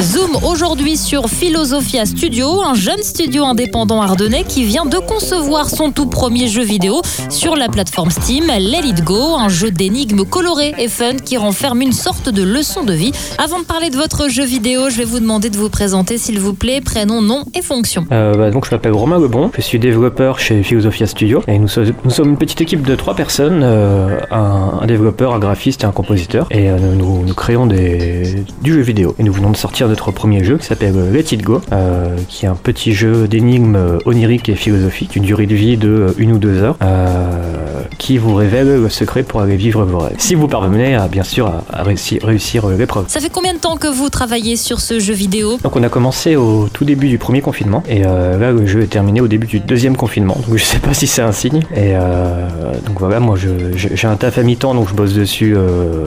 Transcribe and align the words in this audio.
Zoom 0.00 0.36
aujourd'hui 0.42 0.96
sur 0.96 1.28
Philosophia 1.28 2.04
Studio, 2.04 2.62
un 2.62 2.74
jeune 2.74 3.02
studio 3.02 3.44
indépendant 3.44 4.02
ardennais 4.02 4.42
qui 4.42 4.64
vient 4.64 4.86
de 4.86 4.96
concevoir 4.96 5.70
son 5.70 5.92
tout 5.92 6.06
premier 6.06 6.48
jeu 6.48 6.64
vidéo 6.64 7.00
sur 7.30 7.54
la 7.54 7.68
plateforme 7.68 8.10
Steam, 8.10 8.46
Let 8.46 8.88
It 8.88 9.04
Go, 9.04 9.36
un 9.38 9.48
jeu 9.48 9.70
d'énigmes 9.70 10.24
coloré 10.24 10.74
et 10.78 10.88
fun 10.88 11.14
qui 11.24 11.36
renferme 11.36 11.80
une 11.80 11.92
sorte 11.92 12.28
de 12.28 12.42
leçon 12.42 12.82
de 12.82 12.92
vie. 12.92 13.12
Avant 13.38 13.60
de 13.60 13.64
parler 13.64 13.90
de 13.90 13.96
votre 13.96 14.28
jeu 14.28 14.44
vidéo, 14.44 14.90
je 14.90 14.96
vais 14.96 15.04
vous 15.04 15.20
demander 15.20 15.48
de 15.48 15.56
vous 15.56 15.68
présenter 15.68 16.18
s'il 16.18 16.40
vous 16.40 16.54
plaît, 16.54 16.80
prénom, 16.80 17.22
nom 17.22 17.44
et 17.54 17.62
fonction. 17.62 18.04
Euh, 18.10 18.34
bah, 18.34 18.50
donc 18.50 18.66
je 18.66 18.72
m'appelle 18.72 18.94
Romain 18.94 19.20
Lebon, 19.20 19.52
je 19.56 19.62
suis 19.62 19.78
développeur 19.78 20.40
chez 20.40 20.64
Philosophia 20.64 21.06
Studio 21.06 21.40
et 21.46 21.56
nous, 21.56 21.68
sommes, 21.68 21.92
une 22.18 22.36
petite 22.36 22.60
équipe 22.60 22.82
de 22.82 22.96
trois 22.96 23.14
personnes, 23.14 23.60
euh, 23.62 24.18
un, 24.32 24.84
développeur, 24.86 25.34
un 25.34 25.38
graphiste 25.38 25.84
et 25.84 25.86
un 25.86 25.92
compositeur 25.92 26.48
et 26.50 26.68
euh, 26.68 26.78
nous, 26.96 27.32
créons 27.34 27.66
du 27.66 28.44
jeu 28.64 28.80
vidéo 28.80 29.14
et 29.20 29.22
nous 29.22 29.32
venons 29.32 29.52
de 29.52 29.56
sortir 29.56 29.83
notre 29.88 30.10
premier 30.10 30.44
jeu 30.44 30.58
qui 30.58 30.66
s'appelle 30.66 30.94
Let 31.12 31.32
It 31.32 31.42
Go, 31.42 31.60
euh, 31.72 32.16
qui 32.28 32.46
est 32.46 32.48
un 32.48 32.54
petit 32.54 32.92
jeu 32.92 33.28
d'énigmes 33.28 33.98
oniriques 34.04 34.48
et 34.48 34.54
philosophiques, 34.54 35.16
une 35.16 35.24
durée 35.24 35.46
de 35.46 35.54
vie 35.54 35.76
de 35.76 35.88
euh, 35.88 36.12
une 36.18 36.32
ou 36.32 36.38
deux 36.38 36.62
heures, 36.62 36.76
euh, 36.82 37.82
qui 37.98 38.18
vous 38.18 38.34
révèle 38.34 38.82
le 38.82 38.88
secret 38.88 39.22
pour 39.22 39.40
aller 39.40 39.56
vivre 39.56 39.84
vos 39.84 39.98
rêves. 39.98 40.14
Si 40.18 40.34
vous 40.34 40.48
parvenez 40.48 40.94
à 40.94 41.08
bien 41.08 41.22
sûr 41.22 41.46
à, 41.46 41.64
à 41.72 41.82
réussir, 41.82 42.20
réussir 42.24 42.68
euh, 42.68 42.76
l'épreuve. 42.76 43.04
Ça 43.08 43.20
fait 43.20 43.30
combien 43.30 43.54
de 43.54 43.58
temps 43.58 43.76
que 43.76 43.88
vous 43.88 44.08
travaillez 44.08 44.56
sur 44.56 44.80
ce 44.80 44.98
jeu 44.98 45.14
vidéo? 45.14 45.58
Donc 45.62 45.76
on 45.76 45.82
a 45.82 45.88
commencé 45.88 46.36
au 46.36 46.68
tout 46.72 46.84
début 46.84 47.08
du 47.08 47.18
premier 47.18 47.40
confinement 47.40 47.82
et 47.88 48.02
euh, 48.06 48.38
là 48.38 48.52
le 48.52 48.66
jeu 48.66 48.82
est 48.82 48.86
terminé 48.86 49.20
au 49.20 49.28
début 49.28 49.46
du 49.46 49.60
deuxième 49.60 49.96
confinement 49.96 50.36
donc 50.46 50.56
je 50.56 50.64
sais 50.64 50.78
pas 50.78 50.94
si 50.94 51.06
c'est 51.06 51.22
un 51.22 51.32
signe 51.32 51.60
et 51.74 51.94
euh, 51.94 52.46
donc 52.86 52.98
voilà 52.98 53.20
moi 53.20 53.36
j'ai 53.36 54.06
un 54.06 54.16
taf 54.16 54.38
à 54.38 54.42
mi-temps 54.42 54.74
donc 54.74 54.88
je 54.88 54.94
bosse 54.94 55.14
dessus 55.14 55.54
euh, 55.56 56.06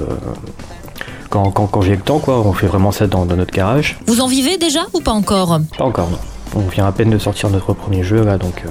quand, 1.30 1.52
quand- 1.52 1.68
quand 1.68 1.82
j'ai 1.82 1.96
le 1.96 2.02
temps 2.02 2.20
quoi. 2.20 2.40
On 2.40 2.54
fait 2.54 2.68
vraiment 2.68 2.92
ça 2.92 3.08
dans, 3.08 3.26
dans 3.26 3.36
notre 3.36 3.54
garage. 3.54 3.98
Vous 4.08 4.22
en 4.22 4.28
vivez 4.28 4.58
déjà 4.58 4.82
ou 4.94 5.00
pas 5.02 5.12
encore? 5.12 5.60
Pas 5.78 5.86
encore 5.86 6.10
non. 6.10 6.18
On 6.56 6.68
vient 6.70 6.86
à 6.88 6.92
peine 6.92 7.10
de 7.10 7.18
sortir 7.18 7.50
notre 7.50 7.74
premier 7.74 8.04
jeu 8.04 8.24
là 8.24 8.38
donc 8.38 8.64
euh, 8.66 8.70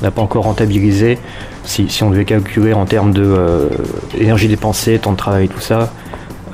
on 0.00 0.04
n'a 0.04 0.10
pas 0.10 0.22
encore 0.22 0.44
rentabilisé. 0.44 1.18
Si, 1.64 1.88
si 1.88 2.02
on 2.02 2.10
devait 2.10 2.24
calculer 2.24 2.72
en 2.72 2.86
termes 2.86 3.12
de 3.12 3.22
euh, 3.24 3.68
énergie 4.18 4.48
dépensée 4.48 4.98
temps 4.98 5.12
de 5.12 5.16
travail 5.16 5.48
tout 5.48 5.60
ça 5.60 5.90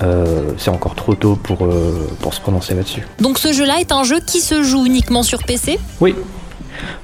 euh, 0.02 0.50
c'est 0.58 0.68
encore 0.70 0.94
trop 0.94 1.14
tôt 1.14 1.36
pour, 1.42 1.64
euh, 1.64 2.06
pour 2.20 2.34
se 2.34 2.40
prononcer 2.40 2.74
là-dessus. 2.74 3.06
Donc 3.20 3.38
ce 3.38 3.52
jeu-là 3.52 3.80
est 3.80 3.92
un 3.92 4.04
jeu 4.04 4.18
qui 4.20 4.40
se 4.40 4.62
joue 4.62 4.84
uniquement 4.84 5.22
sur 5.22 5.42
PC 5.42 5.78
Oui. 6.00 6.14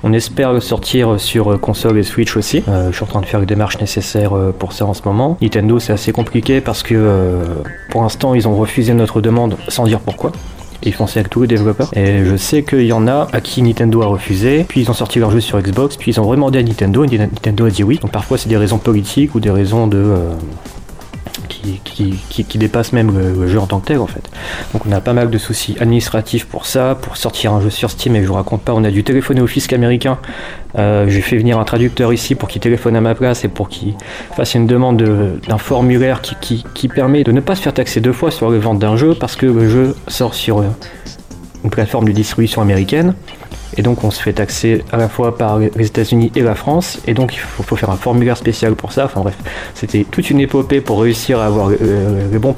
On 0.03 0.12
espère 0.12 0.53
le 0.53 0.61
sortir 0.61 1.20
sur 1.20 1.61
console 1.61 1.98
et 1.98 2.03
Switch 2.03 2.37
aussi. 2.37 2.62
Euh, 2.69 2.91
je 2.91 2.97
suis 2.97 3.05
en 3.05 3.06
train 3.06 3.20
de 3.20 3.27
faire 3.27 3.41
les 3.41 3.47
démarches 3.47 3.78
nécessaires 3.81 4.37
euh, 4.37 4.53
pour 4.56 4.73
ça 4.73 4.87
en 4.87 4.95
ce 4.95 5.03
moment. 5.05 5.37
Nintendo, 5.41 5.78
c'est 5.78 5.92
assez 5.92 6.12
compliqué 6.12 6.61
parce 6.61 6.83
que 6.83 6.95
euh, 6.95 7.45
pour 7.91 8.03
l'instant, 8.03 8.34
ils 8.34 8.48
ont 8.48 8.56
refusé 8.56 8.95
notre 8.95 9.20
demande 9.20 9.56
sans 9.69 9.84
dire 9.84 10.00
pourquoi. 10.00 10.33
Ils 10.84 10.93
font 10.93 11.06
ça 11.06 11.20
avec 11.20 11.31
tous 11.31 11.43
les 11.43 11.48
développeurs. 11.48 11.91
Et 11.95 12.25
je 12.25 12.37
sais 12.37 12.65
qu'il 12.65 12.87
y 12.87 12.93
en 12.93 13.06
a 13.06 13.28
à 13.33 13.41
qui 13.41 13.62
Nintendo 13.62 14.03
a 14.03 14.06
refusé. 14.06 14.65
Puis 14.69 14.81
ils 14.81 14.91
ont 14.91 14.95
sorti 14.95 15.20
leur 15.20 15.31
jeu 15.31 15.41
sur 15.41 15.61
Xbox. 15.61 15.97
Puis 15.97 16.11
ils 16.11 16.20
ont 16.20 16.28
demandé 16.28 16.59
à 16.59 16.62
Nintendo. 16.62 17.05
Et 17.05 17.19
Nintendo 17.19 17.67
a 17.67 17.70
dit 17.70 17.84
oui. 17.84 17.98
Donc 18.03 18.11
parfois, 18.11 18.37
c'est 18.37 18.48
des 18.48 18.56
raisons 18.56 18.78
politiques 18.78 19.37
ou 19.37 19.41
des 19.41 19.50
raisons 19.50 19.87
de. 19.87 20.12
Qui, 21.84 22.58
dépassent 22.58 22.92
même 22.92 23.17
le, 23.17 23.47
jeu 23.48 23.58
en 23.58 23.67
tant 23.67 23.81
que 23.81 23.86
tel 23.86 23.98
en 23.98 24.06
fait. 24.06 24.22
Donc 24.72 24.86
on 24.86 24.92
a 24.92 25.00
pas 25.00 25.12
mal 25.12 25.31
de 25.31 25.39
soucis 25.39 25.77
administratifs 25.81 26.47
pour 26.47 26.67
ça, 26.67 26.97
pour 27.00 27.17
sortir 27.17 27.53
un 27.53 27.61
jeu 27.61 27.70
sur 27.70 27.91
Steam 27.91 28.17
et 28.17 28.22
je 28.22 28.28
vous 28.28 28.34
raconte 28.34 28.62
pas, 28.62 28.72
on 28.75 28.84
a 28.84 28.91
dû 28.91 29.05
téléphoner 29.05 29.41
au 29.41 29.47
fisc 29.47 29.72
américain. 29.72 30.19
Euh, 30.78 31.06
J'ai 31.09 31.20
fait 31.20 31.36
venir 31.36 31.59
un 31.59 31.64
traducteur 31.64 32.12
ici 32.12 32.34
pour 32.34 32.48
qu'il 32.48 32.61
téléphone 32.62 32.97
à 32.97 33.00
ma 33.00 33.14
place 33.14 33.44
et 33.44 33.48
pour 33.48 33.69
qu'il 33.69 33.94
fasse 34.36 34.55
une 34.55 34.67
demande 34.67 34.97
de- 34.97 35.39
d'un 35.48 35.59
formulaire 35.59 36.20
qui, 36.22 36.64
qui, 36.75 36.89
permet 36.89 37.25
de 37.25 37.33
ne 37.33 37.41
pas 37.41 37.55
se 37.55 37.62
faire 37.62 37.75
taxer 37.75 38.00
deux 38.00 38.12
fois 38.12 38.31
sur 38.31 38.50
le 38.50 38.59
vente 38.59 38.78
d'un 38.78 38.97
jeu 38.97 39.14
parce 39.14 39.37
que 39.37 39.47
le 39.47 39.69
jeu 39.69 39.97
sort 40.09 40.34
sur 40.34 40.59
euh, 40.59 40.64
une 41.64 41.70
plateforme 41.70 42.06
de 42.06 42.12
distribution 42.12 42.62
américaine. 42.62 43.14
Et 43.77 43.83
donc 43.83 44.05
on 44.05 44.11
se 44.11 44.20
fait 44.20 44.34
taxer 44.34 44.84
à 44.92 44.97
la 44.97 45.09
fois 45.09 45.37
par 45.37 45.59
les 45.59 45.87
États-Unis 45.87 46.31
et 46.34 46.42
la 46.42 46.55
France, 46.55 46.99
et 47.06 47.15
donc 47.15 47.34
il 47.34 47.38
faut, 47.38 47.77
faire 47.77 47.91
un 47.91 47.97
formulaire 47.97 48.37
spécial 48.37 48.75
pour 48.75 48.93
ça. 48.93 49.06
Enfin 49.06 49.21
bref, 49.21 49.37
c'était 49.75 50.05
toute 50.10 50.31
une 50.31 50.41
épopée 50.41 50.81
pour 50.81 51.00
réussir 51.00 51.41
à 51.41 51.47
avoir 51.47 51.71
euh, 51.71 52.31
les 52.31 52.38
bons 52.38 52.55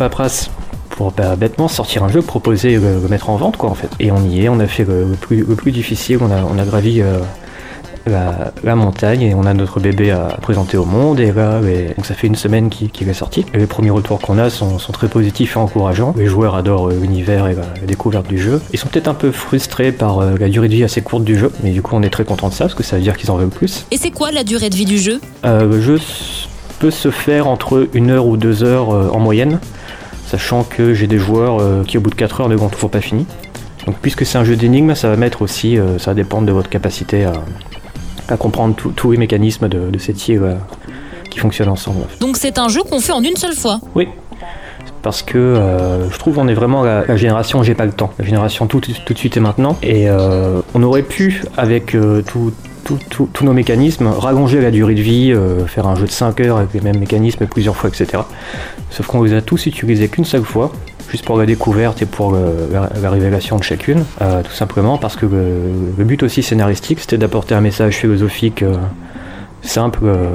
pour 0.91 1.13
bah, 1.13 1.37
bêtement 1.37 1.69
sortir 1.69 2.05
un 2.05 2.09
jeu, 2.09 2.23
proposer, 2.23 2.77
le, 2.77 3.01
le 3.03 3.09
mettre 3.09 3.31
en 3.31 3.37
vente 3.37 3.57
quoi 3.57 3.71
en 3.71 3.75
fait. 3.75 3.91
Et 4.01 4.11
on 4.13 4.23
y 4.23 4.45
est, 4.45 4.49
on 4.49 4.61
a 4.61 4.67
fait 4.67 4.85
le, 4.85 5.05
le 5.05 5.17
plus, 5.17 5.45
le 5.45 5.73
difficile, 5.73 6.19
on 6.21 6.31
a, 6.31 6.43
on 6.43 6.59
a 6.59 6.65
gravi 6.65 7.01
euh, 7.01 7.19
la, 8.07 8.53
la 8.63 8.75
montagne 8.75 9.23
et 9.23 9.35
on 9.35 9.45
a 9.47 9.55
notre 9.55 9.81
bébé 9.81 10.11
à 10.11 10.39
présenter 10.41 10.77
au 10.77 10.85
monde 10.85 11.21
et 11.21 11.33
là 11.33 11.61
donc 11.97 12.07
ça 12.07 12.15
fait 12.15 12.27
une 12.27 12.35
semaine 12.35 12.69
qu'il 12.71 13.09
est 13.09 13.15
sorti 13.15 13.45
et 13.55 13.59
les 13.59 13.67
premiers 13.67 13.91
retours 13.91 14.21
qu'on 14.21 14.39
a 14.39 14.51
sont, 14.51 14.79
sont 14.79 14.93
très 14.93 15.09
positifs 15.09 15.57
et 15.57 15.59
encourageants. 15.59 16.15
Les 16.17 16.27
joueurs 16.27 16.55
adorent 16.55 16.91
euh, 16.91 16.99
l'univers 17.01 17.47
et 17.49 17.55
la, 17.55 17.63
la 17.81 17.87
découverte 17.87 18.27
du 18.27 18.39
jeu. 18.39 18.61
Ils 18.73 18.79
sont 18.79 18.89
peut-être 18.89 19.09
un 19.09 19.15
peu 19.15 19.31
frustrés 19.31 19.93
par 19.93 20.19
euh, 20.21 20.37
la 20.39 20.49
durée 20.49 20.69
de 20.69 20.75
vie 20.75 20.85
assez 20.85 21.03
courte 21.03 21.25
du 21.25 21.39
jeu 21.39 21.51
mais 21.63 21.71
du 21.71 21.83
coup 21.83 21.95
on 21.97 22.03
est 22.03 22.11
très 22.11 22.25
content 22.25 22.49
de 22.49 22.55
ça 22.55 22.65
parce 22.65 22.75
que 22.75 22.83
ça 22.83 22.97
veut 22.97 23.03
dire 23.03 23.17
qu'ils 23.17 23.31
en 23.31 23.37
veulent 23.37 23.49
plus. 23.49 23.87
Et 23.91 23.97
c'est 23.97 24.11
quoi 24.11 24.31
la 24.31 24.45
durée 24.45 24.71
de 24.71 24.77
vie 24.77 24.85
du 24.85 24.99
jeu? 24.99 25.21
Euh, 25.45 25.67
le 25.67 25.81
jeu 25.81 25.99
peut 26.79 26.91
se 26.91 27.11
faire 27.11 27.47
entre 27.47 27.89
une 27.95 28.11
heure 28.11 28.27
ou 28.27 28.37
deux 28.37 28.65
heures 28.65 28.95
euh, 28.95 29.09
en 29.11 29.19
moyenne 29.19 29.59
sachant 30.27 30.65
que 30.65 30.95
j'ai 30.95 31.07
des 31.07 31.19
joueurs 31.19 31.61
euh, 31.61 31.85
qui 31.85 31.99
au 31.99 32.01
bout 32.01 32.11
de 32.11 32.15
4 32.15 32.41
heures 32.41 32.49
ne 32.49 32.57
l'ont 32.57 32.69
toujours 32.69 32.91
pas 32.91 33.01
fini. 33.01 33.27
Donc 33.87 33.97
puisque 34.01 34.25
c'est 34.25 34.39
un 34.39 34.45
jeu 34.45 34.57
d'énigmes 34.57 34.95
ça 34.95 35.09
va 35.09 35.17
mettre 35.17 35.43
aussi 35.43 35.79
euh, 35.79 35.99
ça 35.99 36.11
va 36.11 36.15
dépendre 36.15 36.47
de 36.47 36.53
votre 36.53 36.71
capacité 36.71 37.25
à, 37.25 37.35
à 38.29 38.37
comprendre 38.37 38.75
tous 38.75 39.11
les 39.13 39.19
mécanismes 39.19 39.69
de, 39.69 39.91
de 39.91 39.99
cette 39.99 40.29
île 40.29 40.43
euh, 40.43 40.55
qui 41.31 41.39
fonctionnent 41.39 41.69
ensemble. 41.69 42.07
Donc 42.21 42.37
c'est 42.37 42.59
un 42.59 42.69
jeu 42.69 42.83
qu'on 42.83 43.01
fait 43.01 43.13
en 43.13 43.23
une 43.23 43.37
seule 43.37 43.55
fois. 43.55 43.81
Oui, 43.95 44.09
parce 45.05 45.23
que 45.23 45.37
euh, 45.39 46.11
je 46.11 46.19
trouve 46.19 46.39
on 46.39 46.49
est 46.49 46.55
vraiment 46.55 46.83
la, 46.83 47.05
la 47.05 47.17
génération 47.17 47.63
j'ai 47.63 47.75
pas 47.75 47.85
le 47.85 47.93
temps, 47.93 48.13
la 48.19 48.25
génération 48.25 48.67
tout, 48.67 48.81
tout 48.81 49.13
de 49.13 49.19
suite 49.19 49.37
et 49.37 49.41
maintenant. 49.41 49.77
Et 49.83 50.09
euh, 50.09 50.61
on 50.75 50.83
aurait 50.83 51.03
pu, 51.03 51.43
avec 51.57 51.95
euh, 51.95 52.23
tous 52.23 53.45
nos 53.45 53.53
mécanismes, 53.53 54.09
rallonger 54.09 54.61
la 54.61 54.71
durée 54.71 54.95
de 54.95 55.01
vie, 55.01 55.35
faire 55.67 55.87
un 55.87 55.95
jeu 55.95 56.05
de 56.07 56.11
5 56.11 56.39
heures 56.41 56.59
avec 56.59 56.75
les 56.75 56.81
mêmes 56.83 56.99
mécanismes 56.99 57.47
plusieurs 57.47 57.77
fois, 57.77 57.89
etc. 57.89 58.23
Sauf 58.91 59.07
qu'on 59.07 59.23
les 59.23 59.33
a 59.33 59.41
tous 59.41 59.65
utilisés 59.67 60.09
qu'une 60.09 60.27
seule 60.27 60.45
fois, 60.45 60.71
juste 61.09 61.25
pour 61.25 61.39
la 61.39 61.47
découverte 61.47 62.03
et 62.03 62.07
pour 62.07 62.33
le- 62.33 62.69
la, 62.73 62.91
la 63.01 63.11
révélation 63.11 63.57
de 63.59 63.63
chacune, 63.65 64.05
euh, 64.23 64.43
tout 64.43 64.53
simplement 64.53 64.99
parce 64.99 65.17
que 65.17 65.27
le, 65.27 65.45
le 65.97 66.05
but 66.05 66.23
aussi 66.23 66.43
scénaristique, 66.43 67.01
c'était 67.01 67.19
d'apporter 67.19 67.55
un 67.55 67.61
message 67.61 67.97
philosophique. 67.97 68.63
euh, 68.63 68.75
simple, 69.67 70.01
euh, 70.05 70.27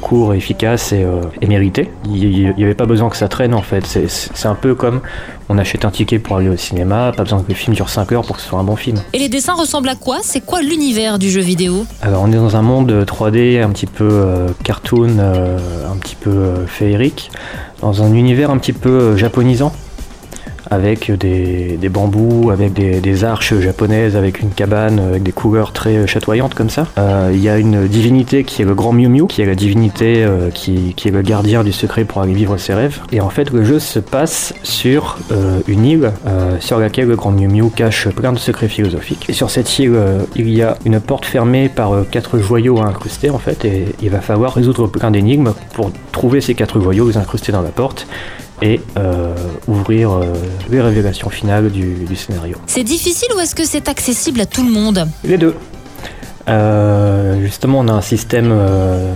court, 0.00 0.34
efficace 0.34 0.92
et, 0.92 1.04
euh, 1.04 1.20
et 1.40 1.46
mérité. 1.46 1.90
Il 2.12 2.52
n'y 2.56 2.64
avait 2.64 2.74
pas 2.74 2.86
besoin 2.86 3.08
que 3.08 3.16
ça 3.16 3.28
traîne 3.28 3.54
en 3.54 3.62
fait. 3.62 3.86
C'est- 3.86 4.46
un 4.48 4.56
peu 4.56 4.74
comme 4.74 5.00
on 5.48 5.58
achète 5.58 5.84
un 5.84 5.90
ticket 5.92 6.18
pour 6.18 6.38
aller 6.38 6.48
au 6.48 6.56
cinéma, 6.56 7.12
pas 7.16 7.22
besoin 7.22 7.40
que 7.40 7.48
le 7.48 7.54
film 7.54 7.76
dure 7.76 7.88
5 7.88 8.10
heures 8.10 8.24
pour 8.26 8.34
que 8.34 8.42
ce 8.42 8.48
soit 8.48 8.58
un 8.58 8.64
bon 8.64 8.74
film. 8.74 8.98
Et 9.12 9.18
les 9.20 9.28
dessins 9.28 9.54
ressemblent 9.54 9.88
à 9.90 9.94
quoi? 9.94 10.18
C'est 10.22 10.40
quoi 10.44 10.60
l'univers 10.60 11.20
du 11.20 11.30
jeu 11.30 11.40
vidéo? 11.40 11.86
Alors 12.02 12.22
on 12.24 12.32
est 12.32 12.36
dans 12.36 12.56
un 12.56 12.62
monde 12.62 13.04
3D 13.06 13.62
un 13.62 13.70
petit 13.70 13.86
peu 13.86 14.08
euh, 14.10 14.48
cartoon, 14.64 15.18
euh, 15.20 15.56
un 15.88 15.96
petit 15.98 16.16
peu 16.16 16.30
euh, 16.30 16.66
féerique, 16.66 17.30
dans 17.82 18.02
un 18.02 18.14
univers 18.14 18.50
un 18.50 18.58
petit 18.58 18.72
peu 18.72 18.88
euh, 18.88 19.16
japonisant, 19.16 19.72
avec 20.72 21.10
des, 21.10 21.76
bambous, 21.90 22.50
avec 22.50 22.72
des, 22.72 23.24
arches 23.24 23.54
japonaises, 23.60 24.16
avec 24.16 24.40
une 24.40 24.48
cabane, 24.48 24.98
avec 24.98 25.22
des 25.22 25.30
couleurs 25.30 25.72
très 25.72 26.06
chatoyantes 26.06 26.54
comme 26.54 26.70
ça. 26.70 26.86
Euh, 26.96 27.30
Il 27.34 27.42
y 27.42 27.50
a 27.50 27.58
une 27.58 27.86
divinité 27.86 28.42
qui 28.42 28.62
est 28.62 28.64
le 28.64 28.74
grand 28.74 28.94
Miu 28.94 29.08
Miu, 29.08 29.26
qui 29.26 29.42
est 29.42 29.46
la 29.46 29.54
divinité 29.54 30.24
euh, 30.24 30.48
qui, 30.50 30.94
est 31.04 31.10
le 31.10 31.20
gardien 31.20 31.62
du 31.62 31.72
secret 31.72 32.04
pour 32.04 32.22
aller 32.22 32.32
vivre 32.32 32.56
ses 32.56 32.72
rêves. 32.72 33.00
Et 33.12 33.20
en 33.20 33.28
fait 33.28 33.50
le 33.50 33.64
jeu 33.64 33.78
se 33.78 33.98
passe 33.98 34.54
sur 34.62 35.18
euh, 35.30 35.60
une 35.68 35.84
île 35.84 36.12
sur 36.60 36.78
laquelle 36.78 37.08
le 37.08 37.16
grand 37.16 37.32
Miu 37.32 37.48
Miu 37.48 37.68
cache 37.68 38.08
plein 38.08 38.32
de 38.32 38.38
secrets 38.38 38.68
philosophiques. 38.68 39.26
Et 39.28 39.34
sur 39.34 39.50
cette 39.50 39.78
île, 39.78 39.94
il 40.36 40.48
y 40.48 40.62
a 40.62 40.78
une 40.86 41.00
porte 41.00 41.26
fermée 41.26 41.68
par 41.68 41.92
quatre 42.10 42.38
joyaux 42.38 42.78
à 42.78 42.86
incruster 42.86 43.28
en 43.28 43.38
fait, 43.38 43.64
et 43.66 43.94
il 44.00 44.08
va 44.08 44.20
falloir 44.20 44.54
résoudre 44.54 44.86
plein 44.86 45.10
d'énigmes 45.10 45.52
pour 45.74 45.92
trouver 46.12 46.40
ces 46.40 46.54
quatre 46.54 46.80
joyaux, 46.80 47.08
les 47.08 47.18
incruster 47.18 47.52
dans 47.52 47.62
la 47.62 47.70
porte 47.70 48.06
et 48.62 48.80
euh, 48.96 49.34
ouvrir 49.66 50.12
euh, 50.12 50.24
les 50.70 50.80
révélations 50.80 51.28
finales 51.28 51.70
du, 51.70 52.04
du 52.04 52.16
scénario. 52.16 52.56
C'est 52.66 52.84
difficile 52.84 53.28
ou 53.36 53.40
est-ce 53.40 53.54
que 53.54 53.66
c'est 53.66 53.88
accessible 53.88 54.40
à 54.40 54.46
tout 54.46 54.64
le 54.64 54.70
monde? 54.70 55.06
Les 55.24 55.36
deux. 55.36 55.54
Euh, 56.48 57.40
justement, 57.40 57.80
on 57.80 57.88
a 57.88 57.92
un 57.92 58.00
système 58.00 58.50
euh, 58.50 59.12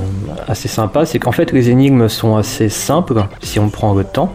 assez 0.47 0.69
sympa, 0.69 1.07
c'est 1.07 1.19
qu'en 1.19 1.33
fait 1.33 1.53
les 1.53 1.71
énigmes 1.71 2.09
sont 2.09 2.37
assez 2.37 2.69
simples 2.69 3.25
si 3.43 3.59
on 3.59 3.69
prend 3.69 3.95
le 3.95 4.05
temps. 4.05 4.35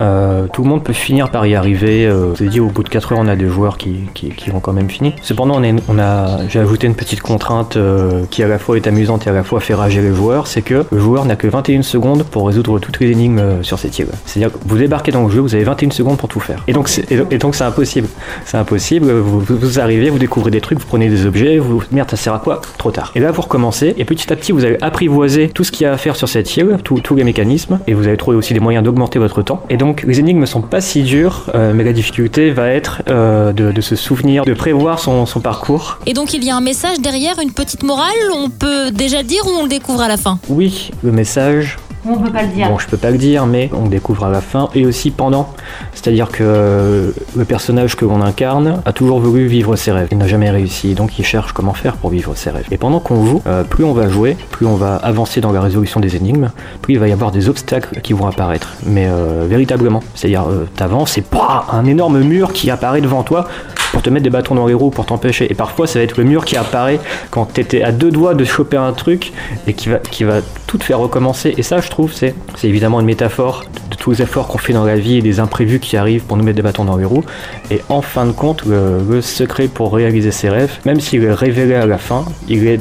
Euh, 0.00 0.46
tout 0.52 0.62
le 0.62 0.68
monde 0.68 0.82
peut 0.84 0.92
finir 0.92 1.30
par 1.30 1.46
y 1.46 1.54
arriver. 1.54 2.06
Euh, 2.06 2.34
je 2.34 2.44
dit, 2.44 2.60
au 2.60 2.66
bout 2.68 2.82
de 2.82 2.88
4 2.88 3.12
heures, 3.12 3.18
on 3.20 3.26
a 3.28 3.36
des 3.36 3.48
joueurs 3.48 3.78
qui, 3.78 4.00
qui, 4.14 4.28
qui 4.30 4.50
ont 4.52 4.60
quand 4.60 4.72
même 4.72 4.88
fini. 4.90 5.14
Cependant, 5.22 5.54
on, 5.56 5.62
est- 5.62 5.74
on 5.88 5.98
a, 5.98 6.46
j'ai 6.48 6.60
ajouté 6.60 6.86
une 6.86 6.94
petite 6.94 7.20
contrainte 7.20 7.76
euh, 7.76 8.22
qui 8.30 8.42
à 8.42 8.48
la 8.48 8.58
fois 8.58 8.76
est 8.76 8.86
amusante 8.86 9.26
et 9.26 9.30
à 9.30 9.32
la 9.32 9.42
fois 9.42 9.60
fait 9.60 9.74
rager 9.74 10.00
les 10.00 10.14
joueurs, 10.14 10.46
c'est 10.46 10.62
que 10.62 10.84
le 10.90 10.98
joueur 10.98 11.24
n'a 11.24 11.36
que 11.36 11.46
21 11.48 11.82
secondes 11.82 12.22
pour 12.24 12.46
résoudre 12.46 12.78
toutes 12.78 13.00
les 13.00 13.10
énigmes 13.10 13.38
euh, 13.38 13.62
sur 13.62 13.78
cette 13.78 13.98
île. 13.98 14.08
C'est-à-dire 14.24 14.52
que 14.52 14.58
vous 14.66 14.78
débarquez 14.78 15.10
dans 15.12 15.24
le 15.24 15.30
jeu, 15.30 15.40
vous 15.40 15.54
avez 15.54 15.64
21 15.64 15.90
secondes 15.90 16.16
pour 16.16 16.28
tout 16.28 16.40
faire. 16.40 16.62
Et 16.68 16.72
donc 16.72 16.88
c'est, 16.88 17.10
et, 17.10 17.38
donc 17.38 17.54
c'est 17.54 17.64
impossible. 17.64 18.08
C'est 18.44 18.56
impossible. 18.56 19.10
Vous, 19.10 19.40
vous- 19.40 19.78
arrivez, 19.80 20.10
vous 20.10 20.18
découvrez 20.18 20.50
des 20.50 20.60
trucs, 20.60 20.78
vous 20.80 20.86
prenez 20.86 21.08
des 21.08 21.26
objets, 21.26 21.58
vous 21.58 21.82
merde, 21.92 22.10
ça 22.10 22.16
sert 22.16 22.34
à 22.34 22.38
quoi? 22.38 22.60
Trop 22.78 22.90
tard. 22.90 23.12
Et 23.14 23.20
là, 23.20 23.30
vous 23.30 23.42
recommencez, 23.42 23.94
et 23.98 24.04
petit 24.04 24.32
à 24.32 24.36
petit, 24.36 24.52
vous 24.52 24.64
allez 24.64 24.76
apprivoiser 24.80 25.48
tout 25.48 25.62
ce 25.64 25.70
qu'il 25.70 25.84
y 25.84 25.86
a 25.86 25.92
à 25.92 25.96
faire 25.96 26.16
sur 26.16 26.28
cette 26.28 26.56
île, 26.56 26.76
tous 26.82 27.14
les 27.14 27.24
mécanismes, 27.24 27.78
et 27.86 27.94
vous 27.94 28.06
allez 28.08 28.16
trouver 28.16 28.36
aussi 28.36 28.54
des 28.54 28.60
moyens 28.60 28.84
d'augmenter 28.84 29.18
votre 29.18 29.42
temps. 29.42 29.62
Et 29.70 29.76
donc 29.76 29.87
donc 29.88 30.02
les 30.02 30.20
énigmes 30.20 30.44
sont 30.44 30.60
pas 30.60 30.82
si 30.82 31.02
dures, 31.02 31.50
euh, 31.54 31.72
mais 31.74 31.82
la 31.82 31.94
difficulté 31.94 32.50
va 32.50 32.68
être 32.68 33.00
euh, 33.08 33.54
de, 33.54 33.72
de 33.72 33.80
se 33.80 33.96
souvenir, 33.96 34.44
de 34.44 34.52
prévoir 34.52 34.98
son, 34.98 35.24
son 35.24 35.40
parcours. 35.40 35.98
Et 36.04 36.12
donc 36.12 36.34
il 36.34 36.44
y 36.44 36.50
a 36.50 36.56
un 36.56 36.60
message 36.60 37.00
derrière, 37.00 37.36
une 37.42 37.52
petite 37.52 37.82
morale, 37.82 38.20
on 38.36 38.50
peut 38.50 38.90
déjà 38.90 39.22
dire 39.22 39.42
ou 39.46 39.50
on 39.58 39.62
le 39.62 39.70
découvre 39.70 40.02
à 40.02 40.08
la 40.08 40.18
fin? 40.18 40.38
Oui, 40.50 40.90
le 41.02 41.10
message, 41.10 41.78
On 42.06 42.18
peut 42.18 42.30
pas 42.30 42.42
le 42.42 42.48
dire. 42.48 42.68
Bon, 42.68 42.78
je 42.78 42.86
peux 42.86 42.96
pas 42.96 43.10
le 43.10 43.18
dire, 43.18 43.46
mais 43.46 43.70
on 43.72 43.86
découvre 43.86 44.24
à 44.24 44.30
la 44.30 44.40
fin 44.40 44.68
et 44.74 44.86
aussi 44.86 45.10
pendant. 45.10 45.52
C'est-à-dire 45.94 46.28
que 46.28 46.42
euh, 46.42 47.10
le 47.36 47.44
personnage 47.44 47.96
que 47.96 48.04
l'on 48.04 48.22
incarne 48.22 48.80
a 48.84 48.92
toujours 48.92 49.20
voulu 49.20 49.46
vivre 49.46 49.76
ses 49.76 49.92
rêves. 49.92 50.08
Il 50.12 50.18
n'a 50.18 50.26
jamais 50.26 50.50
réussi, 50.50 50.94
donc 50.94 51.18
il 51.18 51.24
cherche 51.24 51.52
comment 51.52 51.74
faire 51.74 51.96
pour 51.96 52.10
vivre 52.10 52.34
ses 52.36 52.50
rêves. 52.50 52.66
Et 52.70 52.76
pendant 52.76 53.00
qu'on 53.00 53.26
joue, 53.26 53.42
euh, 53.46 53.64
plus 53.64 53.84
on 53.84 53.92
va 53.92 54.08
jouer, 54.08 54.36
plus 54.50 54.66
on 54.66 54.76
va 54.76 54.96
avancer 54.96 55.40
dans 55.40 55.52
la 55.52 55.60
résolution 55.60 56.00
des 56.00 56.16
énigmes, 56.16 56.50
plus 56.82 56.94
il 56.94 57.00
va 57.00 57.08
y 57.08 57.12
avoir 57.12 57.32
des 57.32 57.48
obstacles 57.48 58.00
qui 58.00 58.12
vont 58.12 58.26
apparaître. 58.26 58.74
Mais 58.86 59.06
euh, 59.08 59.46
véritablement, 59.48 60.02
c'est-à-dire 60.14 60.46
t'avances 60.76 61.18
et 61.18 61.22
pouah, 61.22 61.66
un 61.72 61.84
énorme 61.84 62.20
mur 62.20 62.52
qui 62.52 62.70
apparaît 62.70 63.00
devant 63.00 63.22
toi 63.22 63.48
pour 63.92 64.02
te 64.02 64.10
mettre 64.10 64.24
des 64.24 64.30
bâtons 64.30 64.54
dans 64.54 64.66
les 64.66 64.74
roues 64.74 64.90
pour 64.90 65.06
t'empêcher. 65.06 65.50
Et 65.50 65.54
parfois, 65.54 65.86
ça 65.86 65.98
va 65.98 66.04
être 66.04 66.16
le 66.16 66.24
mur 66.24 66.44
qui 66.44 66.56
apparaît 66.56 67.00
quand 67.30 67.46
t'étais 67.46 67.82
à 67.82 67.92
deux 67.92 68.10
doigts 68.10 68.34
de 68.34 68.44
choper 68.44 68.76
un 68.76 68.92
truc 68.92 69.32
et 69.66 69.72
qui 69.72 69.88
va, 69.88 70.40
tout 70.66 70.78
te 70.78 70.84
faire 70.84 70.98
recommencer. 70.98 71.54
Et 71.56 71.62
ça, 71.62 71.80
je 71.80 71.88
trouve, 71.88 72.12
c'est, 72.12 72.34
c'est 72.56 72.68
évidemment 72.68 73.00
une 73.00 73.06
métaphore 73.06 73.64
de 73.90 73.96
tous 73.96 74.12
les 74.12 74.22
efforts 74.22 74.48
qu'on 74.48 74.58
fait 74.58 74.72
dans 74.72 74.84
la 74.84 74.96
vie 74.96 75.18
et 75.18 75.22
des 75.22 75.40
imprévus 75.40 75.80
qui 75.80 75.96
arrivent 75.96 76.24
pour 76.24 76.36
nous 76.36 76.44
mettre 76.44 76.56
des 76.56 76.62
bâtons 76.62 76.84
dans 76.84 76.96
les 76.96 77.04
roues. 77.04 77.24
Et 77.70 77.80
en 77.88 78.02
fin 78.02 78.26
de 78.26 78.32
compte, 78.32 78.64
le, 78.66 78.98
le 79.08 79.22
secret 79.22 79.68
pour 79.68 79.94
réaliser 79.94 80.30
ses 80.30 80.48
rêves, 80.48 80.78
même 80.84 81.00
s'il 81.00 81.24
est 81.24 81.32
révélé 81.32 81.74
à 81.74 81.86
la 81.86 81.98
fin, 81.98 82.24
il 82.48 82.66
est 82.66 82.80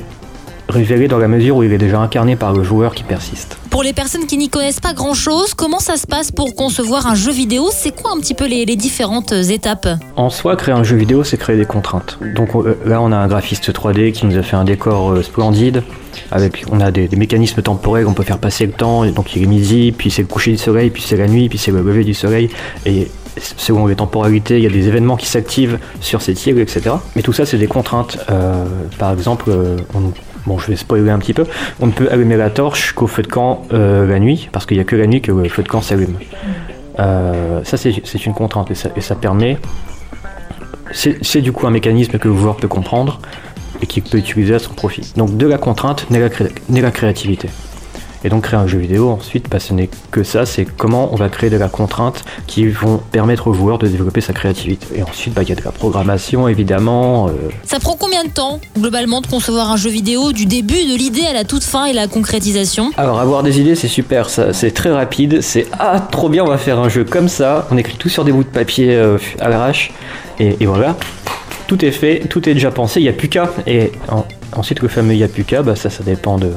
révélé 0.78 1.08
dans 1.08 1.18
la 1.18 1.28
mesure 1.28 1.58
où 1.58 1.64
il 1.64 1.72
est 1.74 1.78
déjà 1.78 2.00
incarné 2.00 2.36
par 2.36 2.54
le 2.54 2.64
joueur 2.64 2.94
qui 2.96 3.04
persiste. 3.04 3.58
Pour 3.70 3.84
les 3.84 3.94
personnes 3.94 4.26
qui 4.26 4.38
n'y 4.38 4.50
connaissent 4.50 4.80
pas 4.80 4.94
grand-chose, 4.94 5.54
comment 5.54 5.80
ça 5.80 5.98
se 5.98 6.08
passe 6.08 6.32
pour 6.32 6.56
concevoir 6.56 7.06
un 7.08 7.16
jeu 7.16 7.32
vidéo? 7.32 7.70
C'est 7.72 7.92
quoi 8.00 8.12
un 8.16 8.20
petit 8.20 8.34
peu 8.34 8.48
les, 8.48 8.66
les 8.66 8.76
différentes 8.76 9.32
étapes? 9.32 9.88
En 10.16 10.30
soi, 10.30 10.56
créer 10.56 10.74
un 10.76 10.84
jeu 10.84 10.96
vidéo, 10.96 11.24
c'est 11.24 11.38
créer 11.38 11.58
des 11.58 11.66
contraintes. 11.66 12.18
Donc 12.36 12.56
euh, 12.56 12.76
là, 12.86 13.02
on 13.02 13.12
a 13.12 13.18
un 13.18 13.28
graphiste 13.28 13.72
3D 13.72 14.12
qui 14.14 14.26
nous 14.26 14.38
a 14.38 14.44
fait 14.44 14.56
un 14.56 14.64
décor 14.64 15.12
euh, 15.12 15.22
splendide. 15.24 15.84
Avec, 16.32 16.64
on 16.72 16.80
a 16.80 16.92
des, 16.92 17.08
des 17.08 17.16
mécanismes 17.18 17.62
temporels, 17.62 18.08
on 18.08 18.14
peut 18.14 18.24
faire 18.24 18.40
passer 18.40 18.66
le 18.66 18.72
temps. 18.74 19.06
Donc 19.12 19.36
il 19.36 19.44
est 19.44 19.48
midi, 19.48 19.92
puis 19.96 20.10
c'est 20.12 20.24
le 20.24 20.28
coucher 20.28 20.52
du 20.52 20.58
soleil, 20.58 20.90
puis 20.90 21.04
c'est 21.06 21.18
la 21.18 21.28
nuit, 21.28 21.48
puis 21.50 21.58
c'est 21.58 21.72
le 21.72 21.82
lever 21.82 22.04
du 22.04 22.14
soleil. 22.14 22.50
Et 22.86 23.10
selon 23.58 23.86
les 23.86 23.96
temporalités, 23.96 24.58
il 24.58 24.64
y 24.64 24.66
a 24.66 24.70
des 24.72 24.88
événements 24.88 25.16
qui 25.16 25.28
s'activent 25.28 25.78
sur 26.02 26.24
ces 26.24 26.34
tigres, 26.34 26.60
etc. 26.60 26.96
Mais 27.16 27.22
tout 27.22 27.34
ça, 27.34 27.46
c'est 27.46 27.60
des 27.60 27.68
contraintes. 27.68 28.18
Euh, 28.32 28.66
par 28.98 29.14
exemple, 29.14 29.46
euh, 29.50 29.78
on- 29.94 30.12
bon, 30.48 30.58
je 30.58 30.68
vais 30.68 30.76
spoiler 30.76 31.12
un 31.12 31.20
petit 31.20 31.34
peu, 31.34 31.46
on 31.80 31.86
ne 31.88 31.92
peut 31.92 32.08
allumer 32.10 32.38
la 32.38 32.50
torche 32.50 32.94
qu'au 32.94 33.06
feu 33.06 33.22
de 33.22 33.28
camp 33.28 33.64
euh, 33.74 34.08
la 34.08 34.20
nuit, 34.20 34.50
parce 34.52 34.66
qu'il 34.66 34.78
n'y 34.78 34.82
a 34.82 34.86
que 34.86 34.96
la 34.96 35.06
nuit 35.06 35.22
que 35.22 35.32
le 35.32 35.50
feu 35.50 35.62
de 35.62 35.68
camp 35.68 35.82
s'allume. 35.82 36.18
Euh, 37.00 37.62
ça, 37.64 37.78
c'est 37.78 38.26
une 38.26 38.34
contrainte, 38.34 38.72
et 38.72 38.76
ça, 38.76 38.90
et 38.96 39.02
ça 39.02 39.16
permet... 39.16 39.60
C'est 40.92 41.42
du 41.42 41.52
coup 41.52 41.68
un 41.68 41.72
mécanisme 41.72 42.18
que 42.18 42.30
le 42.30 42.36
joueur 42.36 42.56
peut 42.56 42.70
comprendre 42.70 43.20
et 43.82 43.86
qu'il 43.86 44.04
peut 44.04 44.18
utiliser 44.18 44.56
à 44.56 44.60
son 44.60 44.74
profit. 44.74 45.14
Donc 45.18 45.36
de 45.36 45.46
la 45.46 45.58
contrainte 45.58 46.10
naît 46.10 46.22
la, 46.22 46.30
cré- 46.30 46.54
la 46.70 46.92
créativité. 46.92 47.50
Et 48.24 48.30
donc 48.30 48.44
créer 48.44 48.60
un 48.60 48.68
jeu 48.68 48.80
vidéo, 48.80 49.10
ensuite, 49.10 49.50
bah, 49.50 49.60
ce 49.60 49.74
n'est 49.74 49.90
que 50.12 50.24
ça, 50.24 50.46
c'est 50.46 50.66
comment 50.66 51.10
on 51.14 51.16
va 51.16 51.30
créer 51.30 51.50
de 51.50 51.58
la 51.58 51.70
contrainte 51.70 52.24
qui 52.48 52.68
vont 52.68 52.98
permettre 53.12 53.48
au 53.48 53.54
joueur 53.54 53.78
de 53.78 53.88
développer 53.88 54.22
sa 54.22 54.34
créativité. 54.34 54.88
Et 54.96 55.04
ensuite, 55.04 55.34
bah, 55.34 55.44
il 55.44 55.50
y 55.50 55.52
a 55.52 55.56
de 55.56 55.64
la 55.64 55.72
programmation, 55.72 56.48
évidemment. 56.48 57.28
euh, 57.28 57.32
Ça 57.64 57.80
prend 57.80 57.96
combien 57.96 58.24
de 58.24 58.30
temps, 58.30 58.60
globalement, 58.78 59.22
de 59.22 59.28
concevoir 59.28 59.72
un 59.72 59.78
jeu 59.78 59.90
vidéo, 59.90 60.32
du 60.32 60.46
début, 60.46 60.74
de 60.74 60.98
l'idée 60.98 61.26
à 61.26 61.34
la 61.34 61.44
toute 61.44 61.64
fin 61.64 61.86
et 61.86 61.94
la 61.94 62.08
concrétisation? 62.08 62.92
Alors 62.98 63.20
avoir 63.20 63.44
des 63.44 63.60
idées 63.60 63.76
c'est 63.76 63.88
super, 63.88 64.30
ça 64.30 64.54
c'est 64.54 64.72
très 64.72 64.92
rapide, 64.92 65.42
c'est 65.42 65.68
ah 65.80 66.00
trop 66.12 66.30
bien 66.30 66.44
on 66.44 66.48
va 66.48 66.58
faire 66.58 66.80
un 66.80 66.90
jeu 66.90 67.04
comme 67.04 67.28
ça, 67.28 67.68
on 67.72 67.78
écrit 67.78 67.98
tout 67.98 68.10
sur 68.10 68.24
des 68.24 68.32
bouts 68.32 68.44
de 68.44 68.50
papier 68.50 68.96
euh, 68.96 69.18
à 69.40 69.50
l'arrache 69.50 69.92
et, 70.40 70.56
et 70.60 70.66
voilà, 70.66 70.96
tout 71.68 71.84
est 71.86 71.92
fait, 71.92 72.22
tout 72.30 72.48
est 72.50 72.54
déjà 72.54 72.72
pensé, 72.72 73.00
il 73.00 73.04
n'y 73.04 73.10
a 73.10 73.14
plus 73.14 73.28
qu'à. 73.30 73.52
Et 73.68 73.92
en- 74.10 74.26
ensuite 74.56 74.82
le 74.82 74.88
fameux 74.88 75.14
il 75.14 75.18
n'y 75.18 75.24
a 75.24 75.28
plus 75.28 75.44
qu'à, 75.44 75.62
bah, 75.62 75.76
ça 75.76 75.90
ça 75.90 76.04
dépend 76.04 76.38
de, 76.38 76.52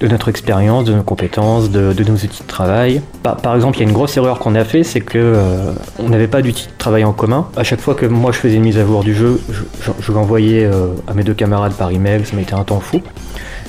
de 0.00 0.08
notre 0.08 0.28
expérience, 0.28 0.84
de 0.84 0.92
nos 0.94 1.02
compétences, 1.02 1.70
de, 1.70 1.92
nos 2.04 2.14
outils 2.14 2.42
de 2.42 2.46
travail. 2.46 3.00
Par, 3.22 3.54
exemple, 3.54 3.76
il 3.78 3.80
y 3.80 3.84
a 3.84 3.88
une 3.88 3.94
grosse 3.94 4.16
erreur 4.16 4.38
qu'on 4.38 4.54
a 4.54 4.64
fait, 4.64 4.82
c'est 4.82 5.00
que 5.00 5.18
euh, 5.18 5.72
on 5.98 6.08
n'avait 6.08 6.28
pas 6.28 6.42
d'outils 6.42 6.66
de 6.66 6.72
travail 6.78 7.04
en 7.04 7.12
commun. 7.12 7.48
À 7.56 7.64
chaque 7.64 7.80
fois 7.80 7.94
que 7.94 8.06
moi 8.06 8.32
je 8.32 8.38
faisais 8.38 8.56
une 8.56 8.62
mise 8.62 8.78
à 8.78 8.84
jour 8.84 9.02
du 9.02 9.14
jeu, 9.14 9.40
je, 9.50 9.62
je- 9.82 9.90
je 10.00 10.12
l'envoyais 10.12 10.64
euh, 10.64 10.88
à 11.08 11.14
mes 11.14 11.24
deux 11.24 11.34
camarades 11.34 11.72
par 11.74 11.90
email, 11.90 12.24
ça 12.26 12.36
m'était 12.36 12.54
un 12.54 12.64
temps 12.64 12.80
fou. 12.80 13.00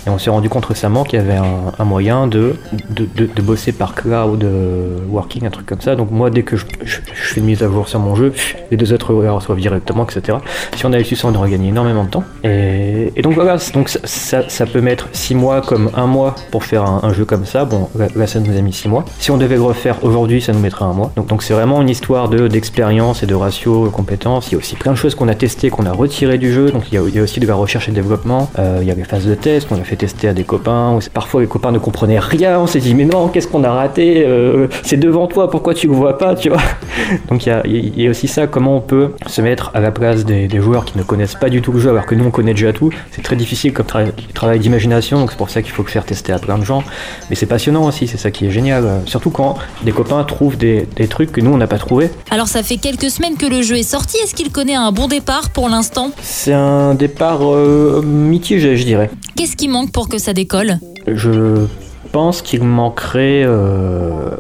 Et 0.08 0.10
on 0.10 0.18
s'est 0.18 0.30
rendu 0.30 0.48
compte 0.48 0.66
récemment 0.66 1.04
qu'il 1.04 1.20
y 1.20 1.22
avait 1.22 1.36
un, 1.36 1.84
moyen 1.84 2.28
de, 2.28 2.56
de, 2.90 3.06
de- 3.14 3.42
bosser 3.42 3.74
par 3.74 3.94
cloud 3.94 4.42
euh, 4.44 5.00
working, 5.10 5.46
un 5.46 5.50
truc 5.50 5.66
comme 5.66 5.82
ça. 5.82 5.98
Donc 5.98 6.12
moi, 6.12 6.30
dès 6.30 6.44
que 6.44 6.56
je, 6.56 6.66
fais 6.86 7.42
une 7.42 7.46
mise 7.46 7.62
à 7.62 7.68
jour 7.68 7.90
sur 7.90 8.00
mon 8.00 8.16
jeu, 8.16 8.32
les 8.72 8.78
deux 8.78 8.94
autres 8.94 9.14
la 9.22 9.34
reçoivent 9.34 9.60
directement, 9.60 10.06
etc. 10.06 10.38
Si 10.78 10.86
on 10.86 10.94
avait 10.94 11.04
su 11.04 11.18
ça, 11.18 11.28
on 11.28 11.36
aurait 11.36 11.50
gagné 11.50 11.70
énormément 11.70 12.06
de 12.06 12.10
temps. 12.10 12.24
Et, 12.46 13.12
donc 13.22 13.34
voilà, 13.34 13.58
donc 13.74 13.90
ça, 13.90 14.66
peut 14.66 14.80
mettre 14.80 15.10
6 15.12 15.36
mois 15.36 15.62
comme 15.62 15.92
un 15.94 16.08
mois 16.08 16.36
pour 16.52 16.64
faire 16.64 16.84
un, 16.84 17.12
jeu 17.12 17.26
comme 17.26 17.46
ça. 17.46 17.66
Bon, 17.66 17.90
là, 18.16 18.28
ça 18.28 18.40
nous 18.40 18.58
a 18.58 18.62
mis 18.62 18.72
6 18.72 18.88
mois. 18.88 19.04
Si 19.20 19.30
on 19.32 19.38
devait 19.38 19.56
le 19.56 19.64
refaire 19.64 20.06
aujourd'hui, 20.06 20.42
ça 20.42 20.54
nous 20.54 20.60
mettrait 20.60 20.86
un 20.86 20.94
mois. 20.94 21.12
Donc 21.18 21.44
c'est 21.44 21.54
vraiment 21.54 21.82
une 21.82 21.90
histoire 21.90 22.30
de 22.30 22.48
d'expérience 22.48 23.24
et 23.24 23.26
de 23.26 23.36
ratio, 23.36 23.90
compétences. 23.90 24.48
Il 24.48 24.54
y 24.54 24.56
a 24.56 24.58
aussi 24.60 24.76
plein 24.76 24.94
de 24.94 24.98
choses 24.98 25.16
qu'on 25.16 25.28
a 25.28 25.36
testées, 25.36 25.70
qu'on 25.70 25.86
a 25.86 25.92
retirées 25.92 26.38
du 26.38 26.54
jeu. 26.54 26.72
Donc 26.72 26.84
il 26.92 26.96
y 26.96 26.98
a, 26.98 27.02
il 27.06 27.14
y 27.14 27.20
a 27.20 27.24
aussi 27.24 27.42
de 27.42 27.48
la 27.48 27.56
recherche 27.56 27.90
et 27.90 27.92
développement. 27.92 28.50
Euh, 28.58 28.80
il 28.82 28.88
y 28.88 28.92
a 28.92 28.96
les 28.96 29.04
phases 29.04 29.26
de 29.26 29.36
test, 29.36 29.68
on 29.72 29.76
a 29.76 29.84
fait 29.84 29.97
tester 29.98 30.28
à 30.30 30.34
des 30.34 30.44
copains. 30.44 31.00
Parfois 31.14 31.42
les 31.42 31.48
copains 31.48 31.72
ne 31.72 31.80
comprenaient 31.80 32.20
rien. 32.20 32.60
On 32.60 32.68
s'est 32.68 32.80
dit 32.80 32.94
mais 32.96 33.06
non, 33.06 33.28
qu'est-ce 33.28 33.48
qu'on 33.48 33.64
a 33.64 33.72
raté 33.72 34.24
Euh, 34.26 34.68
C'est 34.84 34.98
devant 34.98 35.28
toi, 35.28 35.50
pourquoi 35.50 35.74
tu 35.74 35.88
le 35.88 35.94
vois 35.94 36.18
pas, 36.18 36.36
tu 36.36 36.50
vois 36.50 36.62
Donc 37.30 37.46
il 37.46 37.50
y 37.50 37.52
a, 37.52 37.62
y 37.66 38.08
a 38.08 38.10
aussi 38.10 38.28
ça, 38.28 38.48
comment 38.48 38.78
on 38.78 38.82
peut 38.82 39.12
se 39.28 39.42
mettre 39.42 39.72
à 39.74 39.80
la 39.80 39.92
place 39.92 40.26
des, 40.26 40.48
des 40.48 40.60
joueurs 40.60 40.86
qui 40.86 40.98
ne 40.98 41.04
connaissent 41.04 41.36
pas 41.36 41.50
du 41.50 41.62
tout 41.62 41.72
le 41.72 41.80
jeu, 41.80 41.90
alors 41.90 42.06
que 42.06 42.16
nous 42.16 42.26
on 42.26 42.32
connaît 42.32 42.54
déjà 42.54 42.74
tout. 42.74 42.92
C'est 43.12 43.22
très 43.22 43.36
difficile 43.36 43.74
comme 43.74 43.86
tra- 43.86 44.12
travail 44.34 44.60
d'imagination, 44.60 45.20
donc 45.20 45.32
c'est 45.32 45.38
pour 45.38 45.50
ça 45.50 45.62
qu'il 45.62 45.72
faut 45.72 45.84
le 45.84 45.90
faire 45.90 46.06
tester 46.06 46.32
à 46.34 46.40
plein 46.40 46.58
de 46.58 46.64
gens. 46.66 46.84
Mais 47.30 47.36
c'est 47.36 47.46
passionnant 47.46 47.86
aussi, 47.86 48.08
c'est 48.08 48.18
ça 48.18 48.32
qui 48.32 48.46
est 48.46 48.52
génial. 48.52 48.86
Euh, 48.86 49.00
Surtout 49.06 49.30
quand 49.32 49.56
des 49.84 49.92
copains 49.92 50.24
trouvent 50.24 50.58
des, 50.58 50.88
des 50.96 51.08
trucs 51.08 51.32
que 51.32 51.42
nous 51.42 51.52
on 51.52 51.58
n'a 51.58 51.68
pas 51.68 51.78
trouvé. 51.78 52.10
Alors 52.30 52.48
ça 52.48 52.62
fait 52.64 52.78
quelques 52.78 53.10
semaines 53.10 53.38
que 53.38 53.46
le 53.46 53.62
jeu 53.62 53.78
est 53.78 53.84
sorti, 53.84 54.18
est-ce 54.24 54.36
qu'il 54.36 54.52
connaît 54.52 54.76
un 54.76 54.92
bon 54.92 55.08
départ 55.08 55.50
pour 55.50 55.70
l'instant? 55.70 56.12
C'est 56.22 56.54
un 56.54 56.94
départ 56.94 57.40
euh, 57.44 58.02
mitigé, 58.04 58.76
je 58.78 58.84
dirais. 58.86 59.10
Qu'est-ce 59.38 59.56
qui 59.56 59.68
manque 59.68 59.92
pour 59.92 60.10
que 60.10 60.18
ça 60.18 60.34
décolle 60.34 60.80
Je 61.06 61.68
pense 62.12 62.42
qu'il 62.42 62.64
manquerait 62.64 63.44
euh, 63.46 64.32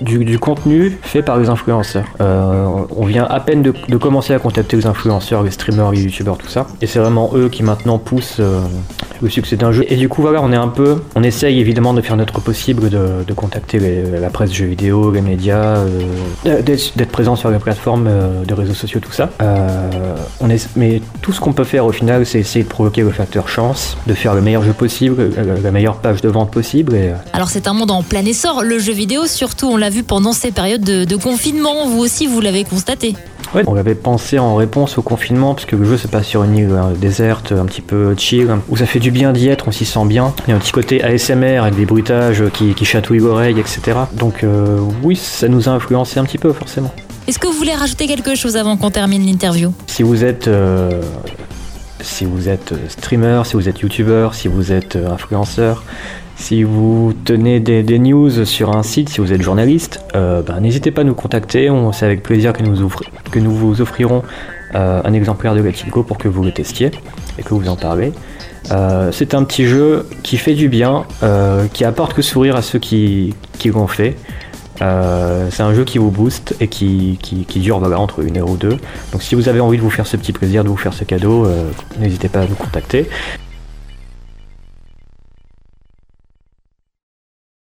du, 0.00 0.38
contenu 0.38 0.96
fait 1.02 1.22
par 1.22 1.36
les 1.38 1.48
influenceurs. 1.48 2.04
Euh, 2.20 2.84
on 2.94 3.06
vient 3.06 3.24
à 3.24 3.40
peine 3.40 3.62
de, 3.62 3.74
de 3.88 3.96
commencer 3.96 4.34
à 4.34 4.38
contacter 4.38 4.76
les 4.76 4.86
influenceurs, 4.86 5.42
les 5.42 5.50
streamers, 5.50 5.90
les 5.90 6.02
youtubeurs, 6.04 6.38
tout 6.38 6.46
ça. 6.46 6.68
Et 6.80 6.86
c'est 6.86 7.00
vraiment 7.00 7.32
eux 7.34 7.48
qui 7.48 7.64
maintenant 7.64 7.98
poussent 7.98 8.36
euh, 8.38 8.60
le 9.22 9.28
succès 9.30 9.56
d'un 9.56 9.72
jeu. 9.72 9.84
Et 9.88 9.96
du 9.96 10.08
coup, 10.08 10.22
voilà, 10.22 10.42
on 10.42 10.52
est 10.52 10.56
un 10.56 10.68
peu. 10.68 10.96
On 11.14 11.22
essaye 11.22 11.60
évidemment 11.60 11.94
de 11.94 12.00
faire 12.00 12.16
notre 12.16 12.40
possible 12.40 12.88
de, 12.90 13.24
de 13.26 13.32
contacter 13.32 13.78
les- 13.78 14.18
la 14.20 14.30
presse 14.30 14.52
jeux 14.52 14.66
vidéo, 14.66 15.10
les 15.10 15.20
médias, 15.20 15.76
euh, 16.46 16.62
d'être 16.62 16.92
d'être 16.96 17.10
présent 17.10 17.36
sur 17.36 17.50
les 17.50 17.58
plateformes 17.58 18.06
euh, 18.08 18.44
de 18.44 18.54
réseaux 18.54 18.74
sociaux, 18.74 19.00
tout 19.00 19.12
ça. 19.12 19.30
Euh, 19.42 20.14
on 20.40 20.50
est, 20.50 20.68
mais 20.76 21.00
tout 21.22 21.32
ce 21.32 21.40
qu'on 21.40 21.52
peut 21.52 21.64
faire 21.64 21.84
au 21.86 21.92
final, 21.92 22.26
c'est 22.26 22.38
essayer 22.40 22.64
de 22.64 22.68
provoquer 22.68 23.02
le 23.02 23.10
facteur 23.10 23.48
chance, 23.48 23.96
de 24.06 24.14
faire 24.14 24.34
le 24.34 24.40
meilleur 24.40 24.62
jeu 24.62 24.72
possible, 24.72 25.30
la, 25.36 25.42
la 25.62 25.70
meilleure 25.70 25.96
page 25.96 26.20
de 26.20 26.28
vente 26.28 26.50
possible. 26.50 26.94
Et, 26.94 27.08
euh, 27.10 27.14
Alors 27.32 27.48
c'est 27.48 27.66
un 27.68 27.72
monde 27.72 27.90
en 27.90 28.02
plein 28.02 28.24
essor, 28.24 28.62
le 28.62 28.78
jeu 28.78 28.92
vidéo, 28.92 29.26
surtout 29.26 29.66
on 29.68 29.76
l'a 29.76 29.90
vu 29.90 30.02
pendant 30.02 30.32
ces 30.32 30.50
périodes 30.50 30.82
de, 30.84 31.04
de 31.04 31.16
confinement, 31.16 31.86
vous 31.88 31.98
aussi 31.98 32.26
vous 32.26 32.40
l'avez 32.40 32.64
constaté. 32.64 33.14
Ouais, 33.56 33.62
on 33.66 33.72
l'avait 33.72 33.94
pensé 33.94 34.38
en 34.38 34.54
réponse 34.54 34.98
au 34.98 35.02
confinement, 35.02 35.54
parce 35.54 35.64
que 35.64 35.76
le 35.76 35.86
jeu 35.86 35.96
se 35.96 36.08
passe 36.08 36.26
sur 36.26 36.44
une 36.44 36.58
île 36.58 36.72
hein, 36.72 36.92
déserte, 36.94 37.52
un 37.52 37.64
petit 37.64 37.80
peu 37.80 38.14
chill, 38.14 38.50
hein, 38.50 38.60
où 38.68 38.76
ça 38.76 38.84
fait 38.84 38.98
du 38.98 39.10
bien 39.10 39.32
d'y 39.32 39.48
être, 39.48 39.66
on 39.66 39.72
s'y 39.72 39.86
sent 39.86 40.04
bien. 40.04 40.34
Il 40.46 40.50
y 40.50 40.52
a 40.52 40.56
un 40.56 40.58
petit 40.58 40.72
côté 40.72 41.02
ASMR 41.02 41.60
avec 41.62 41.74
des 41.74 41.86
bruitages 41.86 42.44
qui, 42.52 42.74
qui 42.74 42.84
chatouillent 42.84 43.20
l'oreille, 43.20 43.58
etc. 43.58 43.80
Donc 44.12 44.44
euh, 44.44 44.78
oui, 45.02 45.16
ça 45.16 45.48
nous 45.48 45.70
a 45.70 45.72
influencé 45.72 46.20
un 46.20 46.24
petit 46.24 46.36
peu, 46.36 46.52
forcément. 46.52 46.92
Est-ce 47.26 47.38
que 47.38 47.46
vous 47.46 47.54
voulez 47.54 47.72
rajouter 47.72 48.06
quelque 48.06 48.34
chose 48.34 48.58
avant 48.58 48.76
qu'on 48.76 48.90
termine 48.90 49.24
l'interview? 49.24 49.72
Si 49.86 50.02
vous 50.02 50.22
êtes... 50.22 50.48
euh, 50.48 51.00
si 52.06 52.24
vous 52.24 52.48
êtes 52.48 52.72
euh, 52.72 52.76
streamer, 52.88 53.42
si 53.44 53.54
vous 53.54 53.68
êtes 53.68 53.80
youtubeur, 53.80 54.34
si 54.34 54.48
vous 54.48 54.72
êtes 54.72 54.96
euh, 54.96 55.10
influenceur, 55.10 55.82
si 56.36 56.62
vous 56.62 57.14
tenez 57.24 57.60
des, 57.60 57.98
news 57.98 58.44
sur 58.44 58.76
un 58.76 58.82
site, 58.82 59.08
si 59.08 59.20
vous 59.20 59.32
êtes 59.32 59.42
journaliste, 59.42 60.00
euh, 60.14 60.42
ben, 60.42 60.60
n'hésitez 60.60 60.90
pas 60.90 61.00
à 61.00 61.04
nous 61.04 61.14
contacter. 61.14 61.70
On- 61.70 61.92
C'est 61.92 62.04
avec 62.04 62.22
plaisir 62.22 62.52
que 62.52 62.62
nous, 62.62 63.56
vous 63.56 63.80
offrirons 63.80 64.22
un 64.74 65.12
exemplaire 65.14 65.54
de 65.54 65.62
Let 65.62 65.70
It 65.70 65.88
Go 65.88 66.02
pour 66.02 66.18
que 66.18 66.28
vous 66.28 66.44
le 66.44 66.52
testiez 66.52 66.90
et 67.38 67.42
que 67.42 67.54
vous 67.54 67.66
en 67.68 67.76
parlez. 67.76 68.12
C'est 69.12 69.32
un 69.32 69.44
petit 69.44 69.64
jeu 69.64 70.06
qui 70.22 70.36
fait 70.36 70.52
du 70.52 70.68
bien, 70.68 71.06
qui 71.72 71.84
apporte 71.84 72.14
le 72.18 72.22
sourire 72.22 72.56
à 72.56 72.62
ceux 72.62 72.78
qui, 72.78 73.34
qui 73.58 73.70
l'ont 73.70 73.86
fait. 73.86 74.16
Euh, 74.82 75.48
c'est 75.50 75.62
un 75.62 75.74
jeu 75.74 75.84
qui 75.84 75.98
vous 75.98 76.10
booste 76.10 76.54
et 76.60 76.68
qui, 76.68 77.18
qui, 77.22 77.44
qui 77.44 77.60
dure 77.60 77.78
voilà, 77.78 77.98
entre 77.98 78.20
une 78.20 78.38
heure 78.38 78.50
ou 78.50 78.56
deux. 78.56 78.76
Donc 79.12 79.22
si 79.22 79.34
vous 79.34 79.48
avez 79.48 79.60
envie 79.60 79.78
de 79.78 79.82
vous 79.82 79.90
faire 79.90 80.06
ce 80.06 80.16
petit 80.16 80.32
plaisir, 80.32 80.64
de 80.64 80.68
vous 80.68 80.76
faire 80.76 80.94
ce 80.94 81.04
cadeau, 81.04 81.46
euh, 81.46 81.70
n'hésitez 81.98 82.28
pas 82.28 82.40
à 82.40 82.46
nous 82.46 82.54
contacter. 82.54 83.08